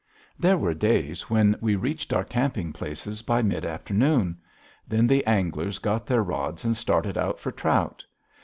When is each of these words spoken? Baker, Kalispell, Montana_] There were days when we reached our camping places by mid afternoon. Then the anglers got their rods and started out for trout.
Baker, 0.39 0.53
Kalispell, 0.57 0.57
Montana_] 0.57 0.57
There 0.57 0.57
were 0.57 0.73
days 0.73 1.29
when 1.29 1.55
we 1.61 1.75
reached 1.75 2.11
our 2.11 2.23
camping 2.23 2.73
places 2.73 3.21
by 3.21 3.43
mid 3.43 3.63
afternoon. 3.63 4.39
Then 4.87 5.05
the 5.05 5.23
anglers 5.27 5.77
got 5.77 6.07
their 6.07 6.23
rods 6.23 6.65
and 6.65 6.75
started 6.75 7.19
out 7.19 7.39
for 7.39 7.51
trout. 7.51 8.03